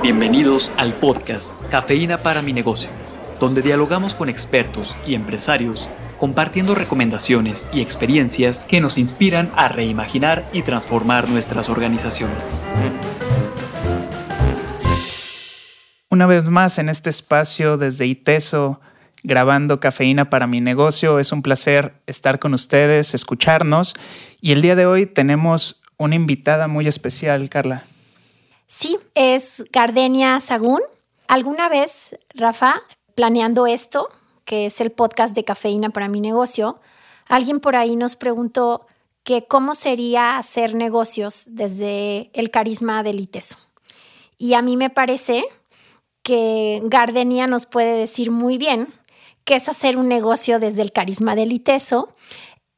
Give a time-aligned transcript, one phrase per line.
[0.00, 2.90] Bienvenidos al podcast Cafeína para mi negocio,
[3.38, 10.48] donde dialogamos con expertos y empresarios compartiendo recomendaciones y experiencias que nos inspiran a reimaginar
[10.52, 12.66] y transformar nuestras organizaciones.
[16.08, 18.80] Una vez más en este espacio desde ITESO,
[19.22, 23.94] grabando Cafeína para mi negocio, es un placer estar con ustedes, escucharnos
[24.40, 27.84] y el día de hoy tenemos una invitada muy especial, Carla.
[28.72, 30.80] Sí, es Gardenia Sagún.
[31.28, 32.82] ¿Alguna vez, Rafa,
[33.14, 34.08] planeando esto,
[34.46, 36.80] que es el podcast de cafeína para mi negocio,
[37.26, 38.86] alguien por ahí nos preguntó
[39.24, 43.58] que cómo sería hacer negocios desde el carisma del ITESO.
[44.38, 45.44] Y a mí me parece
[46.22, 48.88] que Gardenia nos puede decir muy bien
[49.44, 52.14] qué es hacer un negocio desde el carisma del ITESO.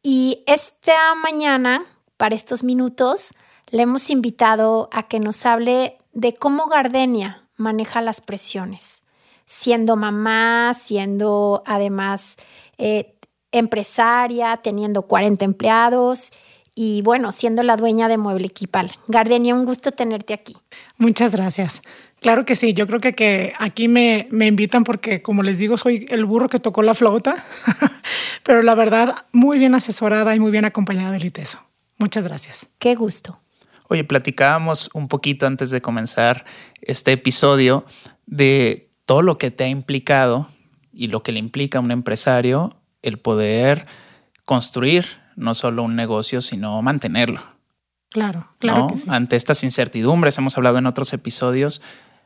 [0.02, 3.32] Y esta mañana, para estos minutos,
[3.74, 9.02] le hemos invitado a que nos hable de cómo Gardenia maneja las presiones,
[9.46, 12.36] siendo mamá, siendo además
[12.78, 13.16] eh,
[13.50, 16.30] empresaria, teniendo 40 empleados
[16.76, 18.92] y bueno, siendo la dueña de Mueble Equipal.
[19.08, 20.54] Gardenia, un gusto tenerte aquí.
[20.96, 21.82] Muchas gracias.
[22.20, 25.76] Claro que sí, yo creo que, que aquí me, me, invitan porque, como les digo,
[25.78, 27.44] soy el burro que tocó la flauta,
[28.44, 31.58] pero la verdad, muy bien asesorada y muy bien acompañada del ITESO.
[31.98, 32.68] Muchas gracias.
[32.78, 33.40] Qué gusto.
[33.88, 36.44] Oye, platicábamos un poquito antes de comenzar
[36.80, 37.84] este episodio
[38.26, 40.48] de todo lo que te ha implicado
[40.92, 43.86] y lo que le implica a un empresario el poder
[44.44, 45.04] construir
[45.36, 47.42] no solo un negocio, sino mantenerlo.
[48.10, 49.08] Claro, claro que sí.
[49.10, 51.82] Ante estas incertidumbres, hemos hablado en otros episodios,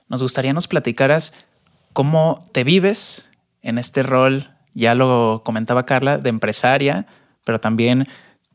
[0.08, 1.32] nos gustaría nos platicaras
[1.92, 3.30] cómo te vives
[3.62, 7.06] en este rol, ya lo comentaba Carla, de empresaria,
[7.44, 8.06] pero también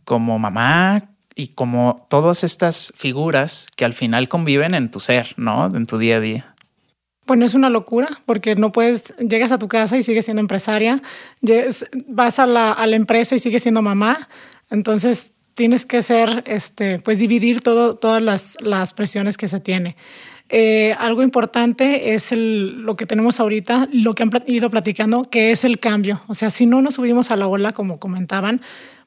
[0.06, 5.66] como mamá, y como todas estas figuras que al final conviven en tu ser, ¿no?
[5.66, 6.56] En tu día a día.
[7.26, 11.02] Bueno, es una locura porque no puedes, llegas a tu casa y sigues siendo empresaria,
[12.08, 14.28] vas a la, a la empresa y sigues siendo mamá,
[14.70, 19.96] entonces tienes que ser, este, pues dividir todo, todas las, las presiones que se tiene.
[20.50, 25.52] Eh, algo importante es el, lo que tenemos ahorita, lo que han ido platicando, que
[25.52, 26.22] es el cambio.
[26.28, 28.62] O sea, si no nos subimos a la ola, como comentaban,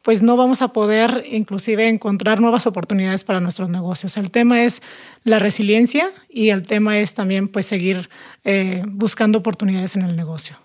[0.07, 4.17] pues no vamos a poder inclusive encontrar nuevas oportunidades para nuestros negocios.
[4.17, 4.81] El tema es
[5.25, 8.09] la resiliencia y el tema es también pues seguir
[8.45, 10.61] eh, buscando oportunidades en el negocio.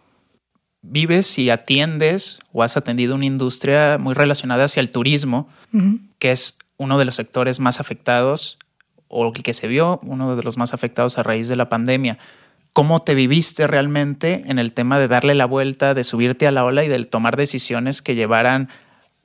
[0.83, 5.49] Vives y atiendes o has atendido una industria muy relacionada hacia el turismo,
[6.19, 8.59] que es uno de los sectores más afectados
[9.07, 12.19] o que se vio uno de los más afectados a raíz de la pandemia.
[12.73, 16.63] ¿Cómo te viviste realmente en el tema de darle la vuelta, de subirte a la
[16.63, 18.69] ola y de tomar decisiones que llevaran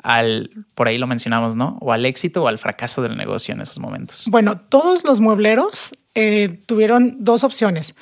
[0.06, 1.78] al, por ahí lo mencionamos, ¿no?
[1.80, 4.24] O al éxito o al fracaso del negocio en esos momentos?
[4.28, 7.96] Bueno, todos los muebleros eh, tuvieron dos opciones.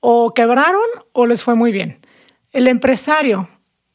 [0.00, 0.82] O quebraron
[1.12, 2.00] o les fue muy bien.
[2.50, 3.48] El empresario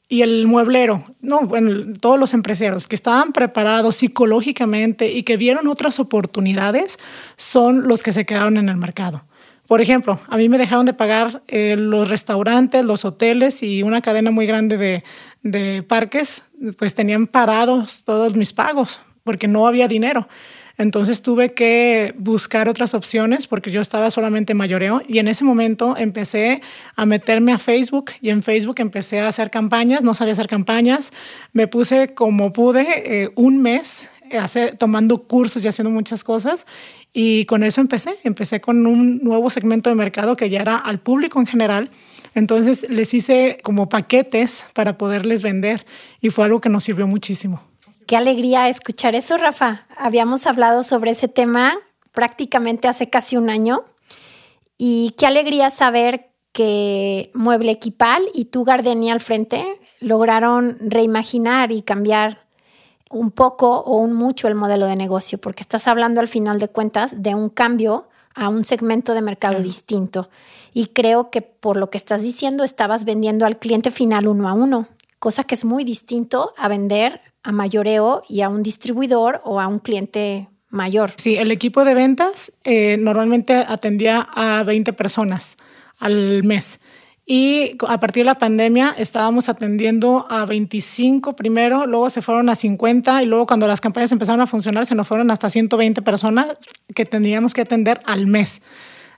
[0.08, 5.68] y el mueblero, no, bueno, todos los empresarios que estaban preparados psicológicamente y que vieron
[5.68, 6.98] otras oportunidades
[7.36, 9.26] son los que se quedaron en el mercado.
[9.68, 14.02] Por ejemplo, a mí me dejaron de pagar eh, los restaurantes, los hoteles y una
[14.02, 15.04] cadena muy grande
[15.42, 16.42] de, parques,
[16.78, 20.28] pues tenían parados todos mis pagos porque no había dinero.
[20.78, 25.96] Entonces tuve que buscar otras opciones porque yo estaba solamente mayoreo y en ese momento
[25.98, 26.62] empecé
[26.96, 31.12] a meterme a Facebook y en Facebook empecé a hacer campañas, no sabía hacer campañas,
[31.52, 34.10] me puse como pude eh, un mes
[34.78, 36.66] tomando cursos y haciendo muchas cosas.
[37.14, 38.16] Y con eso empecé.
[38.24, 41.90] Empecé con un nuevo segmento de mercado que ya era al público en general.
[42.36, 45.86] Entonces les hice como paquetes para poderles vender
[46.22, 47.62] y fue algo que nos sirvió muchísimo.
[48.08, 49.86] Qué alegría escuchar eso, Rafa.
[49.98, 51.78] Habíamos hablado sobre ese tema
[52.12, 53.86] prácticamente hace casi un año
[54.78, 61.82] y qué alegría saber que Mueble Equipal y tú, Gardenia, al frente, lograron reimaginar y
[61.82, 62.46] cambiar
[63.14, 66.68] un poco o un mucho el modelo de negocio, porque estás hablando al final de
[66.68, 70.30] cuentas de un cambio a un segmento de mercado distinto.
[70.74, 74.54] Y creo que por lo que estás diciendo, estabas vendiendo al cliente final uno a
[74.54, 74.88] uno,
[75.20, 79.68] cosa que es muy distinto a vender a mayoreo y a un distribuidor o a
[79.68, 81.12] un cliente mayor.
[81.18, 85.58] Sí, el equipo de ventas eh, normalmente atendía a 20 personas
[86.00, 86.80] al mes.
[87.26, 92.56] Y a partir de la pandemia estábamos atendiendo a 25 primero, luego se fueron a
[92.56, 96.48] 50 y luego cuando las campañas empezaron a funcionar se nos fueron hasta 120 personas
[96.94, 98.62] que tendríamos que atender al mes.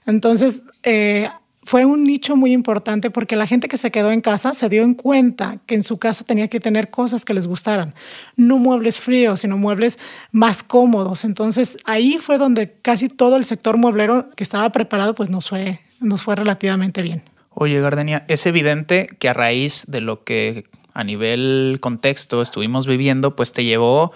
[0.06, 1.28] Entonces, eh,
[1.64, 4.84] fue un nicho muy importante porque la gente que se quedó en casa se dio
[4.84, 7.92] en cuenta que en su casa tenía que tener cosas que les gustaran,
[8.36, 9.98] no muebles fríos, sino muebles
[10.30, 11.24] más cómodos.
[11.24, 15.80] Entonces ahí fue donde casi todo el sector mueblero que estaba preparado pues nos fue,
[15.98, 17.24] nos fue relativamente bien.
[17.58, 23.34] Oye, Gardenia, es evidente que a raíz de lo que a nivel contexto estuvimos viviendo,
[23.34, 24.12] pues te llevó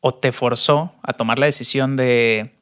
[0.00, 2.54] o te forzó a tomar la decisión de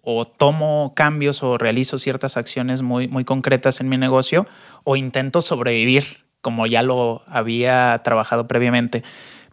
[0.00, 4.46] o tomo cambios o realizo ciertas acciones muy, muy concretas en mi negocio
[4.84, 9.04] o intento sobrevivir como ya lo había trabajado previamente.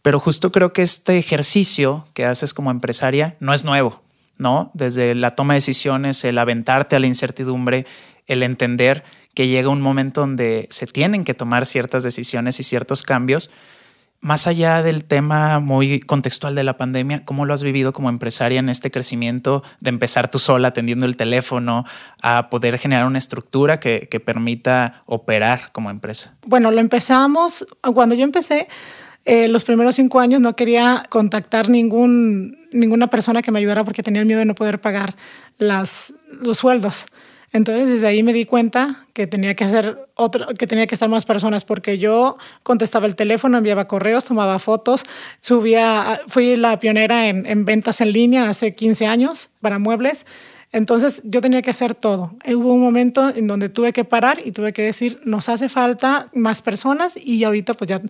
[0.03, 4.01] Pero justo creo que este ejercicio que haces como empresaria no es nuevo,
[4.37, 4.71] ¿no?
[4.73, 7.85] Desde la toma de decisiones, el aventarte a la incertidumbre,
[8.25, 9.03] el entender
[9.37, 13.51] que llega un momento donde se tienen que tomar ciertas decisiones y ciertos cambios
[14.19, 18.57] más allá del tema muy contextual de la pandemia, ¿cómo lo has vivido como empresaria
[18.57, 21.85] en este crecimiento de empezar tú sola atendiendo el teléfono
[22.23, 26.35] a poder generar una estructura que, permita operar como empresa?
[26.43, 27.63] Bueno, lo empezamos,
[27.93, 28.67] cuando yo empecé,
[29.25, 34.01] eh, los primeros cinco años no quería contactar ningún, ninguna persona que me ayudara porque
[34.01, 35.15] tenía el miedo de no poder pagar
[35.59, 36.11] los
[36.53, 37.05] sueldos.
[37.53, 40.09] Entonces desde ahí me di cuenta que tenía que hacer
[40.57, 45.03] que tenía que estar más personas porque yo contestaba el teléfono, enviaba correos, tomaba fotos,
[45.39, 50.25] subía, fui la pionera en, en ventas en línea hace 15 años para muebles.
[50.73, 52.35] Entonces yo tenía que hacer todo.
[52.45, 56.29] Hubo un momento en donde tuve que parar y tuve que decir, nos hace falta
[56.33, 58.01] más personas y ahorita pues ya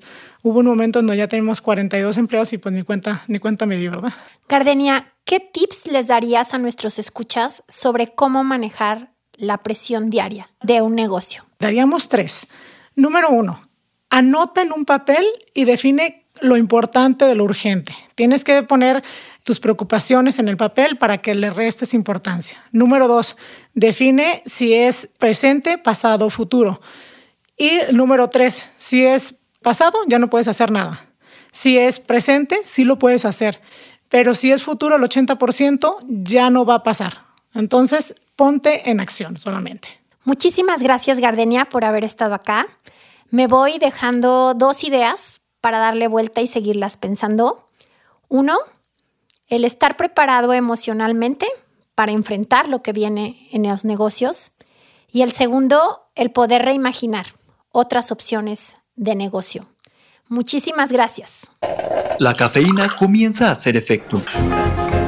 [0.41, 3.67] hubo un momento en donde ya tenemos 42 empleados y pues ni cuenta, ni cuenta
[3.67, 4.13] me di, ¿verdad?
[4.47, 10.81] Cardenia, ¿qué tips les darías a nuestros escuchas sobre cómo manejar la presión diaria de
[10.81, 11.45] un negocio?
[11.59, 12.47] Daríamos tres.
[12.95, 13.61] Número uno,
[14.09, 17.95] anota en un papel y define lo importante de lo urgente.
[18.15, 19.03] Tienes que poner
[19.43, 22.61] tus preocupaciones en el papel para que le restes importancia.
[22.71, 23.37] Número dos,
[23.73, 26.81] define si es presente, pasado futuro.
[27.57, 31.05] Y número tres, si es pasado, ya no puedes hacer nada.
[31.51, 33.61] Si es presente, sí lo puedes hacer.
[34.09, 37.26] Pero si es futuro, el 80% ya no va a pasar.
[37.57, 39.87] Entonces, ponte en acción solamente.
[40.23, 42.67] Muchísimas gracias, Gardenia, por haber estado acá.
[43.29, 47.69] Me voy dejando dos ideas para darle vuelta y seguirlas pensando.
[48.27, 48.57] Uno,
[49.47, 51.47] el estar preparado emocionalmente
[51.95, 54.51] para enfrentar lo que viene en los negocios.
[55.11, 57.25] Y el segundo, el poder reimaginar
[57.71, 59.65] otras opciones de negocio.
[60.27, 61.49] Muchísimas gracias.
[62.19, 64.21] La cafeína comienza a hacer efecto.